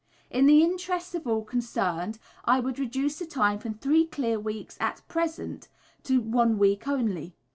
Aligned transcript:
In 0.31 0.47
the 0.47 0.63
interests 0.63 1.13
of 1.13 1.27
all 1.27 1.43
concerned 1.43 2.17
I 2.43 2.59
would 2.59 2.79
reduce 2.79 3.19
the 3.19 3.27
time 3.27 3.59
from 3.59 3.75
three 3.75 4.07
clear 4.07 4.39
weeks, 4.39 4.75
as 4.79 4.97
at 4.97 5.07
present, 5.07 5.67
to 6.05 6.19
one 6.21 6.57
week 6.57 6.87
only. 6.87 7.35